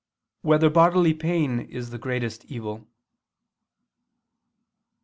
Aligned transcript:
4] 0.41 0.49
Whether 0.49 0.71
Bodily 0.71 1.13
Pain 1.13 1.59
Is 1.59 1.91
the 1.91 1.99
Greatest 1.99 2.45
Evil? 2.45 2.87